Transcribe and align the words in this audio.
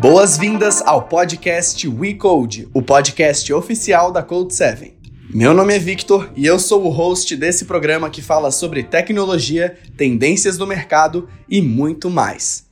Boas-vindas 0.00 0.82
ao 0.82 1.02
podcast 1.02 1.88
WeCode, 1.88 2.68
o 2.74 2.82
podcast 2.82 3.50
oficial 3.52 4.12
da 4.12 4.22
Code 4.22 4.54
7. 4.54 4.94
Meu 5.32 5.54
nome 5.54 5.74
é 5.74 5.78
Victor 5.78 6.30
e 6.36 6.44
eu 6.44 6.58
sou 6.58 6.84
o 6.84 6.90
host 6.90 7.34
desse 7.34 7.64
programa 7.64 8.10
que 8.10 8.20
fala 8.20 8.50
sobre 8.50 8.82
tecnologia, 8.82 9.76
tendências 9.96 10.58
do 10.58 10.66
mercado 10.66 11.28
e 11.48 11.62
muito 11.62 12.10
mais. 12.10 12.66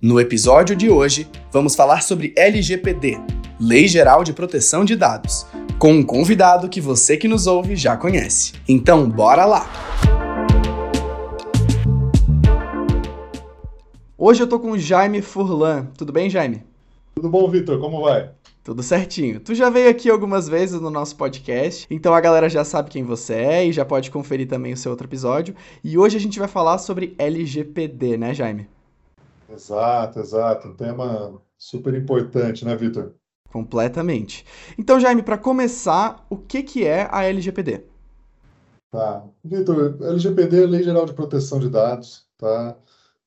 No 0.00 0.20
episódio 0.20 0.76
de 0.76 0.88
hoje, 0.88 1.28
vamos 1.52 1.74
falar 1.74 2.02
sobre 2.02 2.32
LGPD, 2.36 3.18
Lei 3.58 3.88
Geral 3.88 4.22
de 4.22 4.32
Proteção 4.32 4.84
de 4.84 4.94
Dados, 4.94 5.46
com 5.80 5.94
um 5.94 6.02
convidado 6.02 6.68
que 6.68 6.80
você 6.80 7.16
que 7.16 7.26
nos 7.26 7.48
ouve 7.48 7.74
já 7.74 7.96
conhece. 7.96 8.52
Então, 8.68 9.10
bora 9.10 9.44
lá! 9.44 10.25
Hoje 14.18 14.42
eu 14.42 14.48
tô 14.48 14.58
com 14.58 14.70
o 14.70 14.78
Jaime 14.78 15.20
Furlan. 15.20 15.88
Tudo 15.94 16.10
bem, 16.10 16.30
Jaime? 16.30 16.64
Tudo 17.14 17.28
bom, 17.28 17.50
Vitor? 17.50 17.78
Como 17.78 18.00
vai? 18.00 18.30
Tudo 18.64 18.82
certinho. 18.82 19.38
Tu 19.40 19.54
já 19.54 19.68
veio 19.68 19.90
aqui 19.90 20.08
algumas 20.08 20.48
vezes 20.48 20.80
no 20.80 20.88
nosso 20.88 21.14
podcast, 21.16 21.86
então 21.90 22.14
a 22.14 22.20
galera 22.20 22.48
já 22.48 22.64
sabe 22.64 22.88
quem 22.88 23.02
você 23.02 23.34
é 23.34 23.66
e 23.66 23.72
já 23.72 23.84
pode 23.84 24.10
conferir 24.10 24.48
também 24.48 24.72
o 24.72 24.76
seu 24.76 24.90
outro 24.90 25.06
episódio. 25.06 25.54
E 25.84 25.98
hoje 25.98 26.16
a 26.16 26.20
gente 26.20 26.38
vai 26.38 26.48
falar 26.48 26.78
sobre 26.78 27.14
LGPD, 27.18 28.16
né, 28.16 28.32
Jaime? 28.32 28.66
Exato, 29.50 30.18
exato. 30.18 30.68
Um 30.68 30.74
tema 30.74 31.38
super 31.58 31.92
importante, 31.92 32.64
né, 32.64 32.74
Vitor? 32.74 33.12
Completamente. 33.52 34.46
Então, 34.78 34.98
Jaime, 34.98 35.22
para 35.22 35.36
começar, 35.36 36.24
o 36.30 36.38
que, 36.38 36.62
que 36.62 36.86
é 36.86 37.06
a 37.12 37.22
LGPD? 37.24 37.82
Tá. 38.90 39.24
Vitor, 39.44 39.98
LGPD 40.00 40.62
é 40.62 40.66
Lei 40.66 40.82
Geral 40.82 41.04
de 41.04 41.12
Proteção 41.12 41.58
de 41.58 41.68
Dados, 41.68 42.24
tá? 42.38 42.78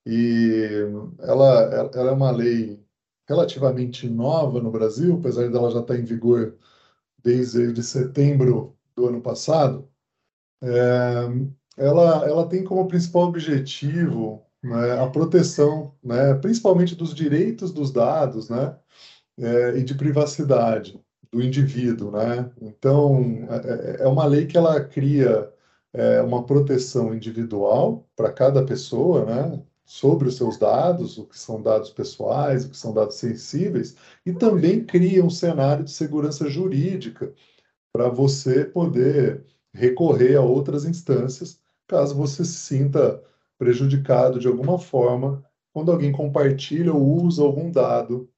E 0.05 0.85
ela, 1.19 1.89
ela 1.93 2.09
é 2.09 2.13
uma 2.13 2.31
lei 2.31 2.83
relativamente 3.27 4.09
nova 4.09 4.61
no 4.61 4.71
Brasil, 4.71 5.17
apesar 5.17 5.49
dela 5.51 5.71
já 5.71 5.81
estar 5.81 5.97
em 5.97 6.03
vigor 6.03 6.57
desde 7.23 7.71
de 7.73 7.83
setembro 7.83 8.75
do 8.95 9.07
ano 9.07 9.21
passado. 9.21 9.87
É, 10.61 11.27
ela, 11.77 12.27
ela 12.27 12.47
tem 12.49 12.63
como 12.63 12.87
principal 12.87 13.23
objetivo 13.23 14.45
né, 14.63 14.99
a 15.01 15.07
proteção, 15.09 15.95
né, 16.03 16.33
principalmente 16.35 16.95
dos 16.95 17.13
direitos 17.13 17.71
dos 17.71 17.91
dados, 17.91 18.49
né, 18.49 18.77
é, 19.37 19.77
e 19.77 19.83
de 19.83 19.95
privacidade 19.95 20.99
do 21.31 21.41
indivíduo, 21.41 22.11
né? 22.11 22.51
Então 22.61 23.47
é, 23.49 24.01
é, 24.01 24.03
é 24.03 24.07
uma 24.07 24.25
lei 24.25 24.47
que 24.47 24.57
ela 24.57 24.83
cria 24.83 25.51
é, 25.93 26.21
uma 26.21 26.45
proteção 26.45 27.13
individual 27.13 28.07
para 28.15 28.31
cada 28.33 28.65
pessoa, 28.65 29.25
né? 29.25 29.63
Sobre 29.91 30.27
os 30.27 30.37
seus 30.37 30.55
dados, 30.55 31.17
o 31.17 31.25
que 31.25 31.37
são 31.37 31.59
dados 31.63 31.89
pessoais, 31.89 32.63
o 32.63 32.69
que 32.69 32.77
são 32.77 32.93
dados 32.93 33.15
sensíveis, 33.15 33.95
e 34.23 34.31
também 34.31 34.85
cria 34.85 35.25
um 35.25 35.31
cenário 35.31 35.83
de 35.83 35.89
segurança 35.89 36.47
jurídica 36.47 37.33
para 37.91 38.07
você 38.07 38.65
poder 38.65 39.43
recorrer 39.73 40.35
a 40.35 40.43
outras 40.43 40.85
instâncias 40.85 41.59
caso 41.87 42.13
você 42.13 42.45
se 42.45 42.53
sinta 42.53 43.19
prejudicado 43.57 44.39
de 44.39 44.47
alguma 44.47 44.77
forma 44.77 45.43
quando 45.73 45.91
alguém 45.91 46.11
compartilha 46.11 46.93
ou 46.93 47.23
usa 47.23 47.41
algum 47.41 47.71
dado 47.71 48.29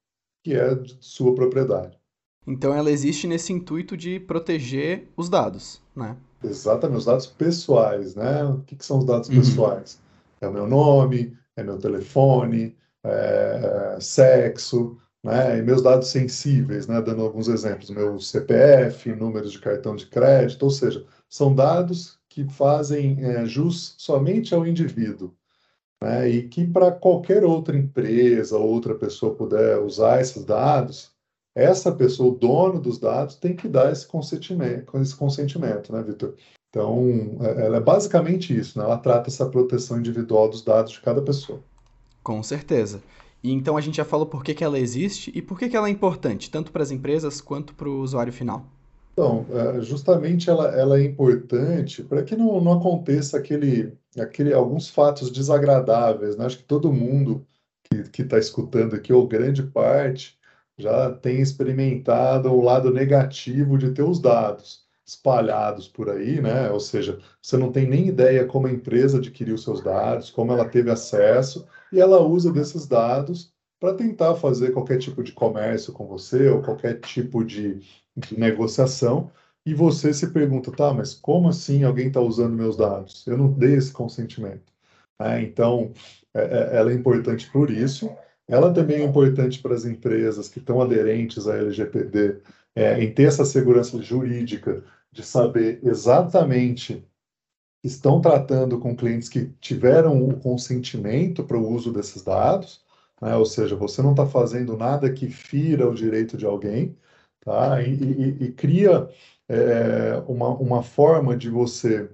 que 0.42 0.54
é 0.54 0.74
de 0.74 0.96
sua 1.00 1.34
propriedade. 1.34 1.98
Então 2.46 2.72
ela 2.72 2.90
existe 2.90 3.26
nesse 3.26 3.52
intuito 3.52 3.94
de 3.94 4.18
proteger 4.18 5.06
os 5.14 5.28
dados, 5.28 5.82
né? 5.94 6.16
Exatamente, 6.42 7.00
os 7.00 7.04
dados 7.04 7.26
pessoais, 7.26 8.14
né? 8.14 8.42
O 8.42 8.60
que, 8.62 8.74
que 8.74 8.86
são 8.86 9.00
os 9.00 9.04
dados 9.04 9.28
uhum. 9.28 9.34
pessoais? 9.34 10.00
É 10.40 10.48
o 10.48 10.52
meu 10.52 10.66
nome, 10.66 11.36
é 11.62 11.64
meu 11.64 11.78
telefone, 11.78 12.76
é, 13.04 13.94
é 13.96 14.00
sexo, 14.00 14.98
né? 15.24 15.58
E 15.58 15.62
meus 15.62 15.82
dados 15.82 16.08
sensíveis, 16.08 16.86
né? 16.86 17.00
Dando 17.00 17.22
alguns 17.22 17.48
exemplos, 17.48 17.90
meu 17.90 18.18
CPF, 18.20 19.14
números 19.14 19.52
de 19.52 19.60
cartão 19.60 19.96
de 19.96 20.06
crédito, 20.06 20.64
ou 20.64 20.70
seja, 20.70 21.04
são 21.28 21.54
dados 21.54 22.18
que 22.28 22.44
fazem 22.44 23.24
é, 23.24 23.46
jus 23.46 23.94
somente 23.98 24.54
ao 24.54 24.66
indivíduo 24.66 25.34
né, 26.02 26.28
e 26.28 26.48
que 26.48 26.66
para 26.66 26.90
qualquer 26.90 27.44
outra 27.44 27.78
empresa, 27.78 28.58
outra 28.58 28.94
pessoa 28.94 29.34
puder 29.34 29.78
usar 29.78 30.20
esses 30.20 30.44
dados, 30.44 31.12
essa 31.54 31.92
pessoa, 31.92 32.32
o 32.32 32.36
dono 32.36 32.80
dos 32.80 32.98
dados, 32.98 33.36
tem 33.36 33.54
que 33.54 33.68
dar 33.68 33.92
esse 33.92 34.06
consentimento, 34.06 34.98
esse 34.98 35.14
consentimento, 35.14 35.92
né, 35.92 36.02
Vitor? 36.02 36.34
Então, 36.72 37.36
é, 37.42 37.66
ela 37.66 37.76
é 37.76 37.80
basicamente 37.80 38.56
isso, 38.56 38.78
né? 38.78 38.84
Ela 38.86 38.96
trata 38.96 39.28
essa 39.28 39.44
proteção 39.44 39.98
individual 39.98 40.48
dos 40.48 40.62
dados 40.62 40.92
de 40.92 41.02
cada 41.02 41.20
pessoa. 41.20 41.60
Com 42.22 42.42
certeza. 42.42 43.02
E 43.42 43.52
então 43.52 43.76
a 43.76 43.80
gente 43.82 43.98
já 43.98 44.06
falou 44.06 44.24
por 44.24 44.42
que, 44.42 44.54
que 44.54 44.64
ela 44.64 44.78
existe 44.78 45.30
e 45.34 45.42
por 45.42 45.58
que, 45.58 45.68
que 45.68 45.76
ela 45.76 45.88
é 45.88 45.90
importante, 45.90 46.50
tanto 46.50 46.72
para 46.72 46.82
as 46.82 46.90
empresas 46.90 47.42
quanto 47.42 47.74
para 47.74 47.90
o 47.90 48.00
usuário 48.00 48.32
final. 48.32 48.64
Então, 49.12 49.44
é, 49.50 49.82
justamente 49.82 50.48
ela, 50.48 50.68
ela 50.68 50.98
é 50.98 51.04
importante 51.04 52.02
para 52.02 52.22
que 52.22 52.34
não, 52.34 52.58
não 52.62 52.72
aconteça 52.72 53.36
aquele, 53.36 53.92
aquele, 54.18 54.54
alguns 54.54 54.88
fatos 54.88 55.30
desagradáveis. 55.30 56.36
Né? 56.36 56.46
Acho 56.46 56.56
que 56.56 56.64
todo 56.64 56.90
mundo 56.90 57.46
que 58.10 58.22
está 58.22 58.38
escutando 58.38 58.96
aqui, 58.96 59.12
ou 59.12 59.28
grande 59.28 59.62
parte, 59.62 60.38
já 60.78 61.10
tem 61.12 61.42
experimentado 61.42 62.50
o 62.50 62.62
lado 62.62 62.90
negativo 62.90 63.76
de 63.76 63.90
ter 63.90 64.02
os 64.02 64.18
dados 64.18 64.81
espalhados 65.14 65.88
por 65.88 66.10
aí, 66.10 66.40
né? 66.40 66.70
Ou 66.70 66.80
seja, 66.80 67.18
você 67.40 67.56
não 67.56 67.72
tem 67.72 67.88
nem 67.88 68.08
ideia 68.08 68.46
como 68.46 68.66
a 68.66 68.72
empresa 68.72 69.18
adquiriu 69.18 69.56
seus 69.58 69.82
dados, 69.82 70.30
como 70.30 70.52
ela 70.52 70.68
teve 70.68 70.90
acesso, 70.90 71.66
e 71.92 72.00
ela 72.00 72.20
usa 72.20 72.52
desses 72.52 72.86
dados 72.86 73.52
para 73.80 73.94
tentar 73.94 74.34
fazer 74.36 74.72
qualquer 74.72 74.98
tipo 74.98 75.22
de 75.22 75.32
comércio 75.32 75.92
com 75.92 76.06
você, 76.06 76.48
ou 76.48 76.62
qualquer 76.62 77.00
tipo 77.00 77.44
de 77.44 77.80
de 78.16 78.38
negociação, 78.38 79.30
e 79.64 79.74
você 79.74 80.12
se 80.12 80.28
pergunta, 80.30 80.72
tá, 80.72 80.92
mas 80.92 81.14
como 81.14 81.48
assim 81.48 81.84
alguém 81.84 82.08
está 82.08 82.20
usando 82.20 82.54
meus 82.54 82.76
dados? 82.76 83.26
Eu 83.26 83.38
não 83.38 83.50
dei 83.52 83.74
esse 83.74 83.92
consentimento. 83.92 84.72
É, 85.20 85.40
então, 85.40 85.92
é, 86.34 86.40
é 86.42 86.76
ela 86.76 86.90
é 86.90 86.94
importante 86.94 87.50
por 87.50 87.70
isso. 87.70 88.10
Ela 88.48 88.72
também 88.72 89.02
é 89.02 89.04
importante 89.04 89.60
para 89.60 89.74
as 89.74 89.84
empresas 89.84 90.48
que 90.48 90.58
estão 90.58 90.80
aderentes 90.82 91.46
à 91.46 91.56
LGPD, 91.56 92.40
é, 92.74 93.02
em 93.02 93.12
ter 93.12 93.24
essa 93.24 93.44
segurança 93.44 94.02
jurídica 94.02 94.82
de 95.12 95.22
saber 95.22 95.78
exatamente 95.82 97.06
estão 97.84 98.20
tratando 98.20 98.78
com 98.78 98.96
clientes 98.96 99.28
que 99.28 99.46
tiveram 99.60 100.26
o 100.26 100.38
consentimento 100.40 101.44
para 101.44 101.58
o 101.58 101.68
uso 101.68 101.92
desses 101.92 102.22
dados, 102.22 102.82
né? 103.20 103.36
ou 103.36 103.44
seja, 103.44 103.76
você 103.76 104.00
não 104.00 104.12
está 104.12 104.26
fazendo 104.26 104.76
nada 104.76 105.12
que 105.12 105.28
fira 105.28 105.88
o 105.88 105.94
direito 105.94 106.36
de 106.36 106.46
alguém, 106.46 106.96
tá? 107.40 107.82
E, 107.82 107.92
e, 107.92 108.44
e 108.44 108.52
cria 108.52 109.08
é, 109.48 110.22
uma, 110.26 110.48
uma 110.48 110.82
forma 110.82 111.36
de 111.36 111.50
você 111.50 112.08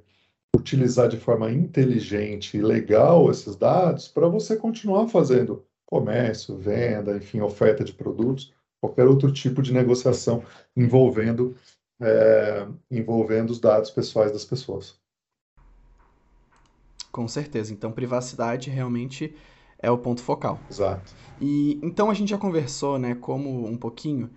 utilizar 0.56 1.09
de 1.09 1.19
forma 1.19 1.50
inteligente 1.53 2.56
e 2.56 2.62
legal 2.62 3.30
esses 3.30 3.54
dados 3.54 4.09
para 4.09 4.26
você 4.28 4.56
continuar 4.56 5.06
fazendo 5.09 5.65
comércio, 5.86 6.56
venda, 6.56 7.16
enfim, 7.16 7.41
oferta 7.41 7.84
de 7.84 7.92
produtos, 7.92 8.53
qualquer 8.80 9.06
outro 9.06 9.32
tipo 9.32 9.62
de 9.62 9.72
negociação 9.72 10.42
envolvendo 10.76 11.54
é, 12.00 12.66
envolvendo 12.91 13.50
os 13.50 13.60
dados 13.60 13.91
pessoais 13.91 14.32
das 14.32 14.44
pessoas. 14.44 14.98
Com 17.10 17.26
certeza. 17.26 17.72
Então, 17.72 17.91
privacidade 17.91 18.70
realmente 18.70 19.34
é 19.78 19.91
o 19.91 19.98
ponto 19.98 20.20
focal. 20.20 20.59
Exato. 20.70 21.14
E 21.41 21.78
então 21.82 22.10
a 22.10 22.14
gente 22.14 22.31
já 22.31 22.38
conversou, 22.38 22.98
né, 22.98 23.14
como 23.14 23.66
um 23.66 23.76
pouquinho 23.76 24.31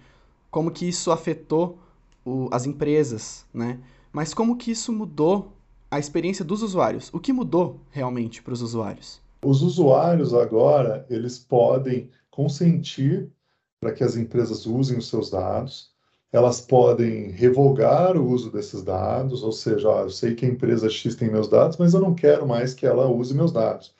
como 0.51 0.69
que 0.69 0.87
isso 0.87 1.11
afetou 1.11 1.79
o, 2.25 2.49
as 2.51 2.65
empresas, 2.65 3.45
né? 3.53 3.79
Mas 4.11 4.33
como 4.33 4.57
que 4.57 4.71
isso 4.71 4.91
mudou 4.91 5.53
a 5.89 5.97
experiência 5.97 6.43
dos 6.43 6.61
usuários? 6.61 7.09
O 7.13 7.19
que 7.19 7.31
mudou 7.31 7.79
realmente 7.89 8.43
para 8.43 8.53
os 8.53 8.61
usuários? 8.61 9.21
Os 9.43 9.61
usuários 9.61 10.33
agora, 10.33 11.05
eles 11.09 11.39
podem 11.39 12.09
consentir 12.29 13.31
para 13.79 13.93
que 13.93 14.03
as 14.03 14.15
empresas 14.15 14.65
usem 14.65 14.97
os 14.97 15.07
seus 15.07 15.31
dados, 15.31 15.90
elas 16.31 16.61
podem 16.61 17.31
revogar 17.31 18.17
o 18.17 18.25
uso 18.29 18.51
desses 18.51 18.83
dados, 18.83 19.43
ou 19.43 19.51
seja, 19.51 19.87
eu 19.89 20.09
sei 20.09 20.33
que 20.33 20.45
a 20.45 20.49
empresa 20.49 20.89
X 20.89 21.15
tem 21.15 21.29
meus 21.29 21.49
dados, 21.49 21.77
mas 21.77 21.93
eu 21.93 21.99
não 21.99 22.15
quero 22.15 22.47
mais 22.47 22.73
que 22.73 22.85
ela 22.85 23.07
use 23.07 23.33
meus 23.33 23.51
dados. 23.51 23.93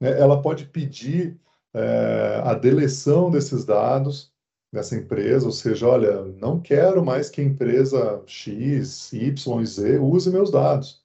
Né? 0.00 0.18
Ela 0.18 0.40
pode 0.40 0.66
pedir 0.66 1.38
é, 1.74 2.40
a 2.44 2.54
deleção 2.54 3.30
desses 3.30 3.64
dados, 3.64 4.32
dessa 4.72 4.96
empresa, 4.96 5.46
ou 5.46 5.52
seja, 5.52 5.86
olha, 5.86 6.24
não 6.40 6.60
quero 6.60 7.04
mais 7.04 7.30
que 7.30 7.40
a 7.40 7.44
empresa 7.44 8.22
X, 8.26 9.12
Y 9.12 9.64
Z 9.66 9.98
use 9.98 10.30
meus 10.30 10.50
dados. 10.50 11.04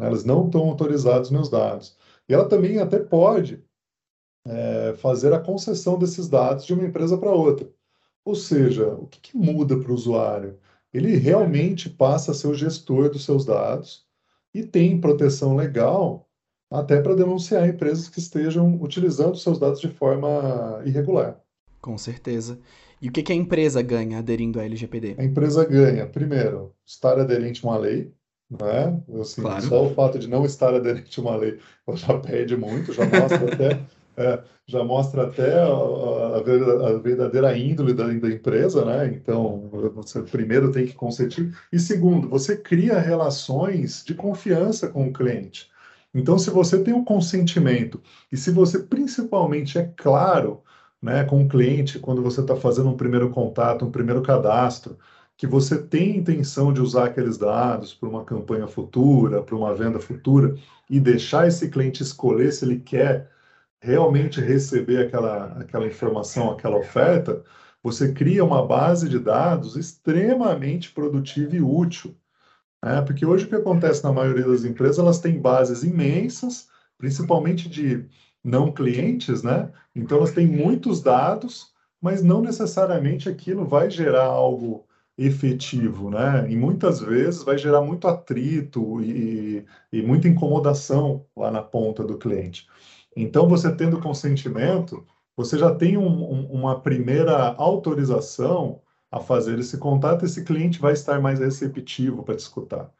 Né? 0.00 0.08
Elas 0.08 0.24
não 0.24 0.46
estão 0.46 0.68
autorizados 0.68 1.30
meus 1.30 1.48
dados. 1.48 1.96
E 2.28 2.34
ela 2.34 2.48
também 2.48 2.78
até 2.78 2.98
pode 2.98 3.64
é, 4.44 4.94
fazer 4.94 5.32
a 5.32 5.40
concessão 5.40 5.98
desses 5.98 6.28
dados 6.28 6.64
de 6.66 6.74
uma 6.74 6.84
empresa 6.84 7.16
para 7.16 7.30
outra. 7.30 7.68
Ou 8.26 8.34
seja, 8.34 8.88
o 8.88 9.06
que, 9.06 9.20
que 9.20 9.36
muda 9.36 9.78
para 9.78 9.92
o 9.92 9.94
usuário? 9.94 10.58
Ele 10.92 11.16
realmente 11.16 11.88
passa 11.88 12.32
a 12.32 12.34
ser 12.34 12.48
o 12.48 12.54
gestor 12.54 13.08
dos 13.08 13.24
seus 13.24 13.44
dados 13.44 14.04
e 14.52 14.64
tem 14.64 15.00
proteção 15.00 15.54
legal 15.54 16.28
até 16.68 17.00
para 17.00 17.14
denunciar 17.14 17.68
empresas 17.68 18.08
que 18.08 18.18
estejam 18.18 18.82
utilizando 18.82 19.36
seus 19.36 19.60
dados 19.60 19.80
de 19.80 19.86
forma 19.86 20.82
irregular. 20.84 21.40
Com 21.80 21.96
certeza. 21.96 22.58
E 23.00 23.08
o 23.08 23.12
que, 23.12 23.22
que 23.22 23.32
a 23.32 23.36
empresa 23.36 23.80
ganha 23.80 24.18
aderindo 24.18 24.58
à 24.58 24.64
LGPD? 24.64 25.14
A 25.18 25.24
empresa 25.24 25.64
ganha, 25.64 26.04
primeiro, 26.04 26.74
estar 26.84 27.20
aderente 27.20 27.64
a 27.64 27.68
uma 27.68 27.78
lei, 27.78 28.12
né? 28.50 29.00
Assim, 29.20 29.40
claro. 29.40 29.62
Só 29.62 29.86
o 29.86 29.94
fato 29.94 30.18
de 30.18 30.26
não 30.26 30.44
estar 30.44 30.74
aderente 30.74 31.20
a 31.20 31.22
uma 31.22 31.36
lei 31.36 31.60
já 31.94 32.18
perde 32.18 32.56
muito, 32.56 32.92
já 32.92 33.04
mostra 33.04 33.52
até, 33.54 33.86
é, 34.16 34.42
já 34.66 34.82
mostra 34.82 35.24
até 35.24 35.58
a, 35.60 35.66
a, 35.66 36.98
verdadeira 36.98 37.56
índole 37.56 37.92
da, 37.92 38.06
da, 38.06 38.30
empresa, 38.30 38.84
né? 38.84 39.06
Então, 39.14 39.68
você 39.94 40.22
primeiro 40.22 40.72
tem 40.72 40.86
que 40.86 40.94
consentir. 40.94 41.54
E 41.72 41.78
segundo, 41.78 42.28
você 42.28 42.56
cria 42.56 42.98
relações 42.98 44.02
de 44.04 44.14
confiança 44.14 44.88
com 44.88 45.08
o 45.08 45.12
cliente. 45.12 45.70
Então, 46.14 46.38
se 46.38 46.50
você 46.50 46.82
tem 46.82 46.94
um 46.94 47.04
consentimento 47.04 48.00
e 48.32 48.36
se 48.36 48.50
você 48.50 48.78
principalmente 48.78 49.78
é 49.78 49.92
claro 49.96 50.62
né, 51.00 51.24
com 51.24 51.44
o 51.44 51.48
cliente 51.48 51.98
quando 51.98 52.22
você 52.22 52.40
está 52.40 52.56
fazendo 52.56 52.88
um 52.88 52.96
primeiro 52.96 53.30
contato, 53.30 53.84
um 53.84 53.90
primeiro 53.90 54.22
cadastro, 54.22 54.96
que 55.36 55.46
você 55.46 55.76
tem 55.76 56.16
intenção 56.16 56.72
de 56.72 56.80
usar 56.80 57.06
aqueles 57.06 57.36
dados 57.36 57.92
para 57.92 58.08
uma 58.08 58.24
campanha 58.24 58.66
futura, 58.66 59.42
para 59.42 59.54
uma 59.54 59.74
venda 59.74 60.00
futura, 60.00 60.56
e 60.88 60.98
deixar 60.98 61.46
esse 61.46 61.68
cliente 61.68 62.02
escolher 62.02 62.50
se 62.52 62.64
ele 62.64 62.80
quer 62.80 63.30
realmente 63.80 64.40
receber 64.40 65.06
aquela, 65.06 65.46
aquela 65.58 65.86
informação, 65.86 66.50
aquela 66.50 66.78
oferta, 66.78 67.42
você 67.82 68.12
cria 68.12 68.44
uma 68.44 68.66
base 68.66 69.08
de 69.08 69.18
dados 69.18 69.76
extremamente 69.76 70.90
produtiva 70.90 71.54
e 71.54 71.60
útil. 71.60 72.16
Né? 72.84 73.00
Porque 73.02 73.24
hoje 73.24 73.44
o 73.44 73.48
que 73.48 73.54
acontece 73.54 74.02
na 74.02 74.12
maioria 74.12 74.46
das 74.46 74.64
empresas, 74.64 74.98
elas 74.98 75.20
têm 75.20 75.40
bases 75.40 75.82
imensas, 75.82 76.68
principalmente 76.98 77.68
de 77.68 78.06
não 78.42 78.72
clientes, 78.72 79.42
né? 79.42 79.70
Então 79.94 80.18
elas 80.18 80.32
têm 80.32 80.46
muitos 80.46 81.02
dados, 81.02 81.72
mas 82.00 82.22
não 82.22 82.40
necessariamente 82.40 83.28
aquilo 83.28 83.66
vai 83.66 83.90
gerar 83.90 84.24
algo 84.24 84.86
efetivo, 85.18 86.10
né? 86.10 86.46
E 86.50 86.56
muitas 86.56 87.00
vezes 87.00 87.42
vai 87.42 87.58
gerar 87.58 87.80
muito 87.82 88.06
atrito 88.06 89.02
e, 89.02 89.64
e 89.92 90.02
muita 90.02 90.28
incomodação 90.28 91.26
lá 91.36 91.50
na 91.50 91.62
ponta 91.62 92.04
do 92.04 92.18
cliente. 92.18 92.68
Então, 93.16 93.48
você 93.48 93.74
tendo 93.74 94.00
consentimento, 94.00 95.04
você 95.36 95.58
já 95.58 95.74
tem 95.74 95.96
um, 95.96 96.06
um, 96.06 96.46
uma 96.52 96.80
primeira 96.80 97.54
autorização 97.54 98.80
a 99.10 99.20
fazer 99.20 99.58
esse 99.58 99.78
contato, 99.78 100.24
esse 100.24 100.44
cliente 100.44 100.78
vai 100.78 100.92
estar 100.92 101.20
mais 101.20 101.40
receptivo 101.40 102.22
para 102.22 102.36
te 102.36 102.40
escutar. 102.40 102.90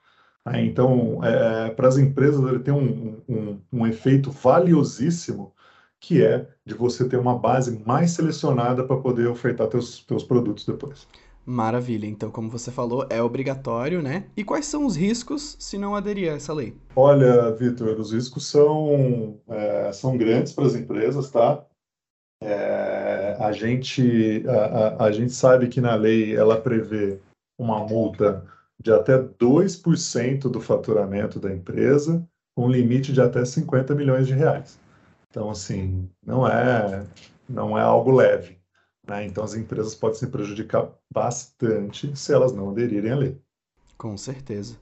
Né? 0.44 0.64
Então, 0.64 1.22
é, 1.22 1.70
para 1.70 1.88
as 1.88 1.98
empresas, 1.98 2.42
ele 2.46 2.60
tem 2.60 2.72
um, 2.72 3.20
um, 3.28 3.60
um 3.72 3.86
efeito 3.86 4.30
valiosíssimo, 4.30 5.52
que 6.00 6.22
é 6.22 6.48
de 6.64 6.74
você 6.74 7.08
ter 7.08 7.18
uma 7.18 7.38
base 7.38 7.82
mais 7.84 8.12
selecionada 8.12 8.84
para 8.84 8.96
poder 8.96 9.26
ofertar 9.28 9.68
teus, 9.68 10.04
teus 10.04 10.24
produtos 10.24 10.64
depois. 10.64 11.06
Maravilha. 11.46 12.06
Então, 12.06 12.28
como 12.28 12.50
você 12.50 12.72
falou, 12.72 13.06
é 13.08 13.22
obrigatório, 13.22 14.02
né? 14.02 14.24
E 14.36 14.42
quais 14.42 14.66
são 14.66 14.84
os 14.84 14.96
riscos 14.96 15.56
se 15.60 15.78
não 15.78 15.94
aderir 15.94 16.32
a 16.32 16.34
essa 16.34 16.52
lei? 16.52 16.76
Olha, 16.96 17.52
Vitor, 17.52 18.00
os 18.00 18.12
riscos 18.12 18.48
são, 18.48 19.40
é, 19.48 19.92
são 19.92 20.18
grandes 20.18 20.52
para 20.52 20.66
as 20.66 20.74
empresas, 20.74 21.30
tá? 21.30 21.64
É, 22.42 23.36
a, 23.38 23.52
gente, 23.52 24.44
a, 24.48 25.04
a, 25.04 25.04
a, 25.04 25.12
gente 25.12 25.32
sabe 25.32 25.68
que 25.68 25.80
na 25.80 25.94
lei 25.94 26.34
ela 26.34 26.60
prevê 26.60 27.20
uma 27.56 27.78
multa 27.78 28.44
de 28.82 28.92
até 28.92 29.16
2% 29.16 30.50
do 30.50 30.60
faturamento 30.60 31.38
da 31.38 31.52
empresa, 31.52 32.26
com 32.56 32.66
um 32.66 32.70
limite 32.70 33.12
de 33.12 33.20
até 33.20 33.44
50 33.44 33.94
milhões 33.94 34.26
de 34.26 34.34
reais. 34.34 34.78
Então, 35.30 35.48
assim, 35.48 36.10
não 36.24 36.46
é, 36.46 37.06
não 37.48 37.78
é 37.78 37.82
algo 37.82 38.10
leve. 38.10 38.58
Né? 39.06 39.26
Então, 39.26 39.44
as 39.44 39.54
empresas 39.54 39.94
podem 39.94 40.18
se 40.18 40.26
prejudicar 40.26 40.90
bastante 41.12 42.16
se 42.16 42.32
elas 42.32 42.52
não 42.52 42.70
aderirem 42.70 43.12
à 43.12 43.16
lei. 43.16 43.40
Com 43.96 44.16
certeza. 44.16 44.76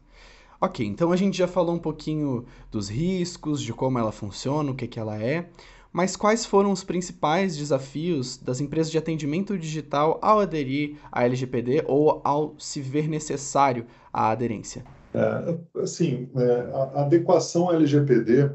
Ok, 0.61 0.87
então 0.87 1.13
a 1.13 1.17
gente 1.17 1.37
já 1.37 1.47
falou 1.47 1.75
um 1.75 1.79
pouquinho 1.79 2.47
dos 2.71 2.89
riscos, 2.89 3.61
de 3.61 3.73
como 3.73 3.99
ela 3.99 4.11
funciona, 4.11 4.71
o 4.71 4.75
que, 4.75 4.89
que 4.89 4.99
ela 4.99 5.23
é, 5.23 5.49
mas 5.93 6.17
quais 6.17 6.45
foram 6.45 6.73
os 6.73 6.83
principais 6.83 7.57
desafios 7.57 8.37
das 8.37 8.61
empresas 8.61 8.91
de 8.91 8.99
atendimento 8.99 9.59
digital 9.59 10.19
ao 10.23 10.41
aderir 10.41 10.97
à 11.13 11.25
LGPD 11.25 11.85
ou 11.87 12.21
ao 12.25 12.59
se 12.59 12.81
ver 12.81 13.09
necessário 13.09 13.87
a 14.13 14.31
aderência? 14.31 14.85
É, 15.13 15.81
assim, 15.81 16.29
é, 16.35 16.97
a 16.97 17.03
adequação 17.03 17.71
à 17.71 17.75
LGPD, 17.75 18.51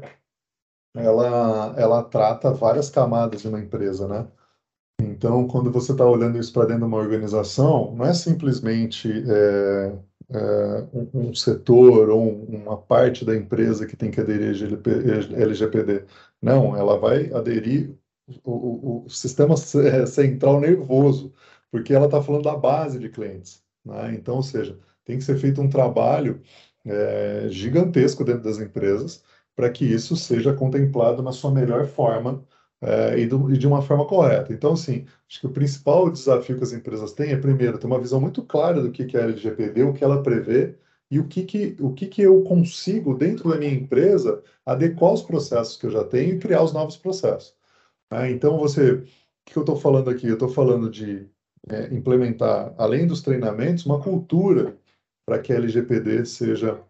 ela, 0.94 1.74
ela 1.78 2.02
trata 2.02 2.52
várias 2.52 2.90
camadas 2.90 3.40
de 3.40 3.48
uma 3.48 3.60
empresa, 3.60 4.06
né? 4.08 4.26
Então, 5.00 5.46
quando 5.48 5.70
você 5.70 5.92
está 5.92 6.04
olhando 6.06 6.38
isso 6.38 6.52
para 6.52 6.66
dentro 6.66 6.82
de 6.82 6.86
uma 6.86 6.98
organização, 6.98 7.94
não 7.94 8.04
é 8.04 8.12
simplesmente 8.12 9.08
é, 9.26 9.92
é, 10.30 10.86
um, 10.92 11.28
um, 11.28 11.34
setor 11.34 12.10
ou 12.10 12.44
uma 12.44 12.76
parte 12.76 13.24
da 13.24 13.34
empresa 13.34 13.86
que 13.86 13.96
tem 13.96 14.10
que 14.10 14.20
aderir 14.20 14.50
a 14.50 15.42
LGPD. 15.42 16.04
Não, 16.40 16.76
ela 16.76 16.98
vai 16.98 17.32
aderir 17.32 17.94
o, 18.44 18.50
o, 18.52 19.04
o 19.06 19.10
sistema 19.10 19.54
é, 19.54 20.06
central 20.06 20.60
nervoso, 20.60 21.32
porque 21.70 21.94
ela 21.94 22.06
está 22.06 22.22
falando 22.22 22.44
da 22.44 22.56
base 22.56 22.98
de 22.98 23.08
clientes. 23.08 23.62
Né? 23.84 24.14
Então, 24.14 24.36
ou 24.36 24.42
seja, 24.42 24.78
tem 25.04 25.18
que 25.18 25.24
ser 25.24 25.38
feito 25.38 25.60
um 25.60 25.68
trabalho 25.68 26.40
é, 26.84 27.46
gigantesco 27.50 28.24
dentro 28.24 28.42
das 28.42 28.58
empresas 28.58 29.22
para 29.56 29.70
que 29.70 29.84
isso 29.84 30.16
seja 30.16 30.54
contemplado 30.54 31.22
na 31.22 31.32
sua 31.32 31.50
melhor 31.50 31.86
forma 31.86 32.44
é, 32.82 33.18
e, 33.18 33.26
do, 33.26 33.52
e, 33.52 33.58
de 33.58 33.66
uma 33.66 33.82
forma 33.82 34.06
correta. 34.06 34.52
Então, 34.52 34.72
assim, 34.72 35.06
acho 35.28 35.40
que 35.40 35.46
o 35.46 35.52
principal 35.52 36.10
desafio 36.10 36.56
que 36.56 36.64
as 36.64 36.72
empresas 36.72 37.12
têm 37.12 37.32
é, 37.32 37.36
primeiro, 37.36 37.78
ter 37.78 37.86
uma 37.86 38.00
visão 38.00 38.20
muito 38.20 38.42
clara 38.42 38.80
do 38.82 38.90
que, 38.90 39.04
que 39.04 39.16
é 39.16 39.20
a 39.20 39.24
LGPD, 39.24 39.82
o 39.82 39.92
que 39.92 40.04
ela 40.04 40.22
prevê 40.22 40.74
e 41.10 41.18
o 41.18 41.26
que, 41.26 41.44
que, 41.44 41.76
o 41.80 41.92
que, 41.92 42.06
que 42.06 42.22
eu 42.22 42.42
consigo, 42.42 43.14
dentro 43.14 43.50
da 43.50 43.58
minha 43.58 43.72
empresa, 43.72 44.42
adequar 44.64 45.12
os 45.12 45.22
processos 45.22 45.76
que 45.76 45.86
eu 45.86 45.90
já 45.90 46.04
tenho 46.04 46.34
e 46.34 46.38
criar 46.38 46.62
os 46.62 46.72
novos 46.72 46.96
processos. 46.96 47.54
Né? 48.10 48.30
Então, 48.30 48.58
você, 48.58 48.92
o 48.92 49.04
que 49.44 49.56
eu 49.56 49.62
estou 49.62 49.76
falando 49.76 50.08
aqui? 50.08 50.26
Eu 50.26 50.34
estou 50.34 50.48
falando 50.48 50.88
de 50.88 51.28
é, 51.68 51.92
implementar, 51.94 52.74
além 52.78 53.06
dos 53.06 53.22
treinamentos, 53.22 53.84
uma 53.84 54.00
cultura 54.00 54.76
para 55.26 55.38
que 55.38 55.52
a 55.52 55.56
LGPD 55.56 56.24
seja 56.24 56.80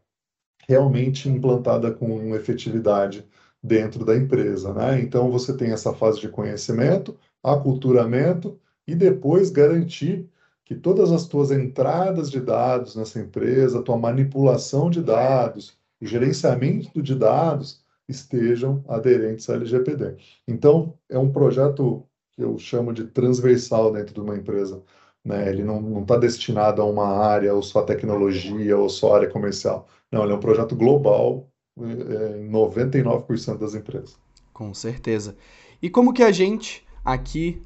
realmente 0.69 1.29
implantada 1.29 1.91
com 1.91 2.35
efetividade 2.37 3.27
dentro 3.62 4.05
da 4.05 4.17
empresa. 4.17 4.73
Né? 4.73 5.01
Então, 5.01 5.31
você 5.31 5.57
tem 5.57 5.73
essa 5.73 5.93
fase 5.93 6.21
de 6.21 6.29
conhecimento, 6.29 7.17
aculturamento 7.43 8.59
e 8.87 8.95
depois 8.95 9.50
garantir 9.50 10.29
que 10.64 10.75
todas 10.75 11.11
as 11.11 11.26
tuas 11.26 11.50
entradas 11.50 12.31
de 12.31 12.40
dados 12.40 12.95
nessa 12.95 13.21
empresa, 13.21 13.81
a 13.81 13.83
tua 13.83 13.99
manipulação 13.99 14.88
de 14.88 15.02
dados, 15.02 15.76
o 16.00 16.07
gerenciamento 16.07 17.02
de 17.02 17.14
dados 17.14 17.85
estejam 18.09 18.85
aderentes 18.88 19.49
à 19.50 19.55
LGPD. 19.55 20.17
Então, 20.47 20.95
é 21.09 21.19
um 21.19 21.31
projeto 21.31 22.07
que 22.33 22.43
eu 22.43 22.59
chamo 22.59 22.93
de 22.93 23.05
transversal 23.05 23.93
dentro 23.93 24.14
de 24.14 24.21
uma 24.21 24.37
empresa. 24.37 24.83
Né? 25.25 25.49
Ele 25.49 25.62
não 25.62 26.00
está 26.02 26.17
destinado 26.17 26.81
a 26.81 26.85
uma 26.85 27.07
área, 27.07 27.55
ou 27.55 27.62
só 27.62 27.83
tecnologia, 27.83 28.76
ou 28.76 28.88
só 28.88 29.17
área 29.17 29.29
comercial. 29.29 29.87
Não, 30.11 30.23
ele 30.23 30.33
é 30.33 30.37
um 30.37 30.40
projeto 30.40 30.75
global 30.75 31.50
em 31.79 32.49
99% 32.50 33.59
das 33.59 33.75
empresas. 33.75 34.19
Com 34.53 34.75
certeza. 34.75 35.37
E 35.81 35.89
como 35.89 36.12
que 36.12 36.23
a 36.23 36.33
gente 36.33 36.85
aqui 37.05 37.62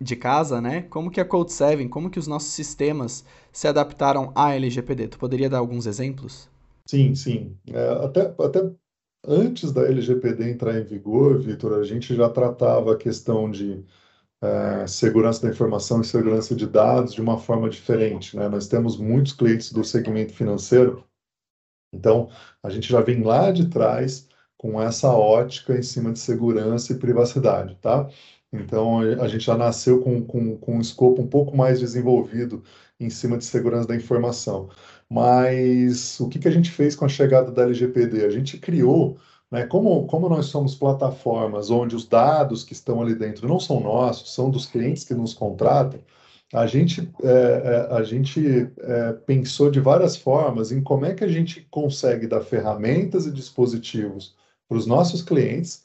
de 0.00 0.16
casa, 0.16 0.60
né? 0.60 0.82
Como 0.82 1.10
que 1.10 1.20
a 1.20 1.24
Code 1.24 1.52
7, 1.52 1.88
como 1.88 2.10
que 2.10 2.18
os 2.18 2.26
nossos 2.26 2.52
sistemas 2.52 3.24
se 3.52 3.68
adaptaram 3.68 4.32
à 4.34 4.54
LGPD? 4.54 5.08
Tu 5.08 5.18
poderia 5.18 5.50
dar 5.50 5.58
alguns 5.58 5.86
exemplos? 5.86 6.48
Sim, 6.86 7.14
sim. 7.14 7.56
É, 7.66 8.04
até, 8.04 8.34
até 8.42 8.70
antes 9.26 9.72
da 9.72 9.82
LGPD 9.86 10.50
entrar 10.50 10.78
em 10.78 10.84
vigor, 10.84 11.38
Vitor, 11.40 11.78
a 11.78 11.84
gente 11.84 12.14
já 12.14 12.28
tratava 12.30 12.94
a 12.94 12.96
questão 12.96 13.50
de 13.50 13.84
é, 14.42 14.86
segurança 14.86 15.42
da 15.46 15.52
informação 15.52 16.00
e 16.00 16.04
segurança 16.06 16.54
de 16.54 16.66
dados 16.66 17.14
de 17.14 17.20
uma 17.20 17.38
forma 17.38 17.68
diferente. 17.68 18.36
Né? 18.36 18.48
Nós 18.48 18.68
temos 18.68 18.96
muitos 18.98 19.32
clientes 19.32 19.72
do 19.72 19.84
segmento 19.84 20.32
financeiro 20.34 21.04
então, 21.92 22.28
a 22.62 22.70
gente 22.70 22.88
já 22.88 23.00
vem 23.00 23.22
lá 23.22 23.50
de 23.50 23.68
trás 23.68 24.28
com 24.56 24.80
essa 24.80 25.10
ótica 25.12 25.76
em 25.76 25.82
cima 25.82 26.12
de 26.12 26.18
segurança 26.18 26.92
e 26.92 26.98
privacidade, 26.98 27.76
tá? 27.80 28.08
Então, 28.52 29.00
a 29.00 29.28
gente 29.28 29.44
já 29.44 29.56
nasceu 29.56 30.00
com, 30.00 30.22
com, 30.24 30.56
com 30.56 30.76
um 30.76 30.80
escopo 30.80 31.22
um 31.22 31.28
pouco 31.28 31.56
mais 31.56 31.78
desenvolvido 31.80 32.62
em 32.98 33.10
cima 33.10 33.38
de 33.38 33.44
segurança 33.44 33.88
da 33.88 33.96
informação. 33.96 34.70
Mas 35.08 36.18
o 36.20 36.28
que, 36.28 36.38
que 36.38 36.48
a 36.48 36.50
gente 36.50 36.70
fez 36.70 36.96
com 36.96 37.04
a 37.04 37.08
chegada 37.08 37.52
da 37.52 37.62
LGPD? 37.62 38.24
A 38.24 38.30
gente 38.30 38.58
criou, 38.58 39.18
né, 39.50 39.66
como, 39.66 40.06
como 40.06 40.28
nós 40.28 40.46
somos 40.46 40.74
plataformas 40.74 41.70
onde 41.70 41.94
os 41.94 42.06
dados 42.06 42.64
que 42.64 42.72
estão 42.72 43.00
ali 43.02 43.14
dentro 43.14 43.48
não 43.48 43.60
são 43.60 43.80
nossos, 43.80 44.34
são 44.34 44.50
dos 44.50 44.66
clientes 44.66 45.04
que 45.04 45.14
nos 45.14 45.34
contratam, 45.34 46.00
a 46.52 46.66
gente, 46.66 47.12
é, 47.22 47.28
é, 47.28 47.94
a 47.94 48.02
gente 48.02 48.40
é, 48.78 49.12
pensou 49.12 49.70
de 49.70 49.80
várias 49.80 50.16
formas 50.16 50.72
em 50.72 50.82
como 50.82 51.04
é 51.04 51.14
que 51.14 51.24
a 51.24 51.28
gente 51.28 51.66
consegue 51.70 52.26
dar 52.26 52.40
ferramentas 52.40 53.26
e 53.26 53.32
dispositivos 53.32 54.34
para 54.66 54.78
os 54.78 54.86
nossos 54.86 55.22
clientes, 55.22 55.84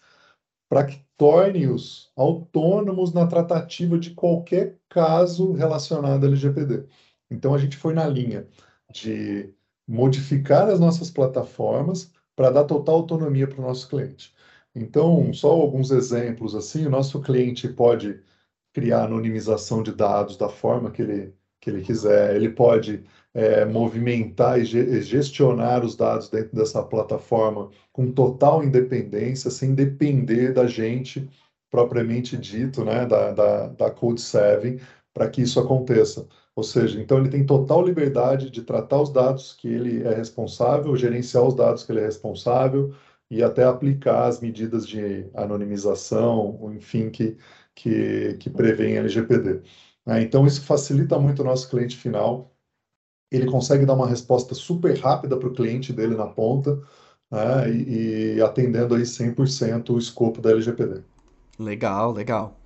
para 0.69 0.85
que 0.85 1.03
torne-os 1.17 2.11
autônomos 2.15 3.13
na 3.13 3.27
tratativa 3.27 3.97
de 3.97 4.11
qualquer 4.11 4.77
caso 4.89 5.51
relacionado 5.53 6.23
ao 6.23 6.29
LGPD. 6.29 6.85
Então, 7.29 7.53
a 7.53 7.57
gente 7.57 7.75
foi 7.77 7.93
na 7.93 8.07
linha 8.07 8.47
de 8.91 9.49
modificar 9.87 10.69
as 10.69 10.79
nossas 10.79 11.11
plataformas 11.11 12.11
para 12.35 12.51
dar 12.51 12.63
total 12.63 12.95
autonomia 12.95 13.47
para 13.47 13.59
o 13.59 13.65
nosso 13.65 13.89
cliente. 13.89 14.33
Então, 14.73 15.33
só 15.33 15.51
alguns 15.51 15.91
exemplos 15.91 16.55
assim, 16.55 16.85
o 16.85 16.89
nosso 16.89 17.21
cliente 17.21 17.67
pode 17.67 18.19
criar 18.73 19.03
anonimização 19.05 19.83
de 19.83 19.93
dados 19.93 20.35
da 20.35 20.49
forma 20.49 20.91
que 20.91 21.01
ele, 21.01 21.33
que 21.61 21.69
ele 21.69 21.81
quiser, 21.81 22.35
ele 22.35 22.49
pode 22.49 23.03
é, 23.33 23.65
movimentar 23.65 24.59
e 24.59 24.65
gestionar 25.01 25.83
os 25.85 25.95
dados 25.95 26.29
dentro 26.29 26.55
dessa 26.55 26.83
plataforma 26.83 27.69
com 27.91 28.11
total 28.11 28.63
independência, 28.63 29.49
sem 29.49 29.73
depender 29.73 30.53
da 30.53 30.67
gente 30.67 31.29
propriamente 31.71 32.37
dito, 32.37 32.85
né, 32.85 33.05
da, 33.05 33.31
da, 33.31 33.67
da 33.67 33.89
Code 33.89 34.21
7, 34.21 34.79
para 35.11 35.27
que 35.27 35.41
isso 35.41 35.59
aconteça. 35.59 36.27
Ou 36.55 36.63
seja, 36.63 37.01
então 37.01 37.17
ele 37.17 37.29
tem 37.29 37.45
total 37.45 37.83
liberdade 37.83 38.51
de 38.51 38.61
tratar 38.61 39.01
os 39.01 39.11
dados 39.11 39.53
que 39.53 39.67
ele 39.67 40.03
é 40.03 40.13
responsável, 40.13 40.95
gerenciar 40.95 41.43
os 41.43 41.55
dados 41.55 41.83
que 41.83 41.91
ele 41.91 42.01
é 42.01 42.05
responsável 42.05 42.93
e 43.29 43.41
até 43.41 43.63
aplicar 43.63 44.27
as 44.27 44.39
medidas 44.39 44.87
de 44.87 45.25
anonimização, 45.33 46.71
enfim, 46.75 47.09
que, 47.09 47.35
que, 47.75 48.35
que 48.39 48.49
prevêem 48.49 48.97
LGPD. 48.97 49.61
Né? 50.05 50.21
Então, 50.21 50.45
isso 50.45 50.63
facilita 50.63 51.17
muito 51.19 51.41
o 51.41 51.45
nosso 51.45 51.69
cliente 51.69 51.97
final. 51.97 52.53
Ele 53.31 53.45
consegue 53.45 53.85
dar 53.85 53.95
uma 53.95 54.07
resposta 54.07 54.53
super 54.53 54.97
rápida 54.97 55.37
para 55.37 55.47
o 55.47 55.53
cliente 55.53 55.91
dele 55.91 56.15
na 56.15 56.27
ponta, 56.27 56.79
né? 57.31 57.69
e, 57.71 58.35
e 58.35 58.41
atendendo 58.41 58.95
aí 58.95 59.03
100% 59.03 59.89
o 59.89 59.97
escopo 59.97 60.41
da 60.41 60.51
LGPD. 60.51 61.01
Legal, 61.59 62.11
legal. 62.11 62.59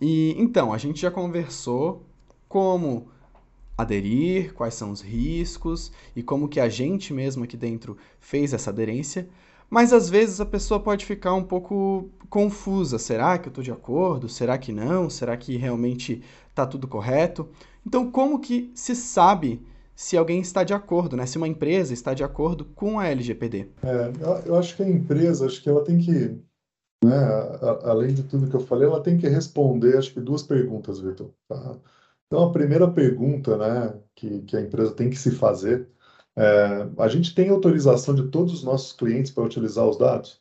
E 0.00 0.34
então, 0.38 0.72
a 0.72 0.78
gente 0.78 1.00
já 1.00 1.10
conversou 1.10 2.04
como 2.48 3.08
aderir, 3.76 4.54
quais 4.54 4.74
são 4.74 4.90
os 4.90 5.00
riscos 5.00 5.92
e 6.14 6.22
como 6.22 6.48
que 6.48 6.60
a 6.60 6.68
gente 6.68 7.12
mesmo 7.12 7.44
aqui 7.44 7.56
dentro 7.56 7.96
fez 8.18 8.52
essa 8.52 8.70
aderência. 8.70 9.28
Mas 9.68 9.92
às 9.92 10.08
vezes 10.08 10.40
a 10.40 10.46
pessoa 10.46 10.80
pode 10.80 11.04
ficar 11.04 11.34
um 11.34 11.42
pouco 11.42 12.10
confusa. 12.28 12.98
Será 12.98 13.38
que 13.38 13.48
eu 13.48 13.50
estou 13.50 13.64
de 13.64 13.72
acordo? 13.72 14.28
Será 14.28 14.56
que 14.58 14.72
não? 14.72 15.10
Será 15.10 15.36
que 15.36 15.56
realmente 15.56 16.22
está 16.48 16.66
tudo 16.66 16.88
correto? 16.88 17.48
Então, 17.84 18.10
como 18.10 18.40
que 18.40 18.70
se 18.74 18.94
sabe 18.94 19.64
se 19.94 20.16
alguém 20.16 20.40
está 20.40 20.62
de 20.62 20.74
acordo, 20.74 21.16
né? 21.16 21.24
Se 21.24 21.38
uma 21.38 21.48
empresa 21.48 21.94
está 21.94 22.12
de 22.12 22.22
acordo 22.22 22.64
com 22.64 22.98
a 22.98 23.08
LGPD? 23.08 23.70
É, 23.82 24.12
eu 24.46 24.56
acho 24.56 24.76
que 24.76 24.82
a 24.82 24.88
empresa, 24.88 25.46
acho 25.46 25.62
que 25.62 25.68
ela 25.68 25.82
tem 25.82 25.98
que, 25.98 26.38
né, 27.02 27.16
além 27.82 28.12
de 28.12 28.24
tudo 28.24 28.48
que 28.48 28.56
eu 28.56 28.60
falei, 28.60 28.86
ela 28.86 29.02
tem 29.02 29.16
que 29.16 29.28
responder, 29.28 29.96
acho 29.96 30.12
que 30.12 30.20
duas 30.20 30.42
perguntas, 30.42 31.00
Vitor. 31.00 31.30
Tá? 31.48 31.78
Então, 32.26 32.44
a 32.44 32.52
primeira 32.52 32.90
pergunta 32.90 33.56
né, 33.56 33.98
que, 34.14 34.42
que 34.42 34.56
a 34.56 34.60
empresa 34.60 34.92
tem 34.92 35.08
que 35.08 35.16
se 35.16 35.30
fazer 35.30 35.88
é: 36.36 37.02
a 37.02 37.08
gente 37.08 37.34
tem 37.34 37.48
autorização 37.48 38.14
de 38.14 38.28
todos 38.28 38.52
os 38.52 38.62
nossos 38.62 38.92
clientes 38.92 39.32
para 39.32 39.44
utilizar 39.44 39.88
os 39.88 39.96
dados? 39.96 40.40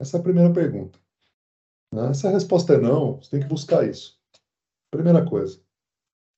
Essa 0.00 0.16
é 0.16 0.20
a 0.20 0.22
primeira 0.22 0.52
pergunta. 0.52 0.98
Né? 1.92 2.12
Se 2.14 2.26
a 2.26 2.30
resposta 2.30 2.74
é 2.74 2.78
não, 2.78 3.16
você 3.16 3.30
tem 3.30 3.40
que 3.40 3.46
buscar 3.46 3.88
isso. 3.88 4.18
Primeira 4.90 5.24
coisa. 5.24 5.60